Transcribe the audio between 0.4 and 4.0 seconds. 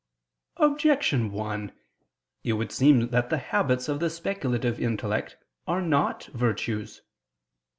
Objection 1: It would seem that the habits of